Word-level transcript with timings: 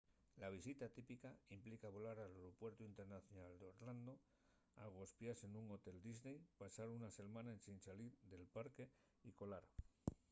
la 0.37 0.49
visita 0.49 0.89
típica” 0.89 1.31
implica 1.57 1.91
volar 1.97 2.15
al 2.23 2.31
aeropuertu 2.37 2.87
internacional 2.89 3.51
d'orlando 3.59 4.13
agospiase 4.87 5.45
nun 5.49 5.67
hotel 5.75 5.97
disney 6.07 6.37
pasar 6.61 6.87
una 6.97 7.09
selmana 7.17 7.53
ensin 7.57 7.77
salir 7.87 8.11
del 8.31 8.43
parque 8.57 8.83
y 9.27 9.29
colar 9.39 9.65